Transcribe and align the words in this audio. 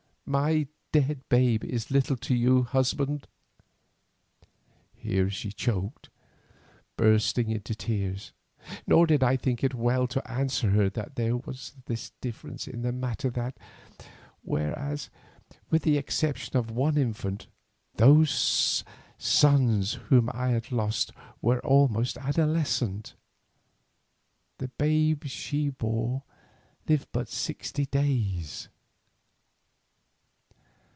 My 0.25 0.65
dead 0.93 1.27
babe 1.27 1.61
is 1.65 1.91
little 1.91 2.15
to 2.15 2.33
you, 2.33 2.61
husband!" 2.63 3.27
Here 4.95 5.29
she 5.29 5.51
choked, 5.51 6.09
bursting 6.95 7.49
into 7.49 7.75
tears; 7.75 8.31
nor 8.87 9.05
did 9.05 9.23
I 9.23 9.35
think 9.35 9.61
it 9.61 9.73
well 9.73 10.07
to 10.07 10.25
answer 10.31 10.69
her 10.69 10.89
that 10.91 11.15
there 11.17 11.35
was 11.35 11.73
this 11.87 12.11
difference 12.21 12.65
in 12.65 12.81
the 12.81 12.93
matter, 12.93 13.29
that 13.31 13.57
whereas, 14.41 15.09
with 15.69 15.81
the 15.83 15.97
exception 15.97 16.55
of 16.55 16.71
one 16.71 16.97
infant, 16.97 17.47
those 17.97 18.85
sons 19.17 19.95
whom 20.05 20.29
I 20.33 20.51
had 20.51 20.71
lost 20.71 21.11
were 21.41 21.59
almost 21.59 22.17
adolescent, 22.17 23.15
the 24.59 24.69
babe 24.69 25.25
she 25.25 25.69
bore 25.71 26.23
lived 26.87 27.09
but 27.11 27.27
sixty 27.27 27.85
days. 27.85 28.69